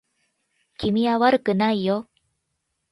[0.79, 2.09] 君は悪くないよ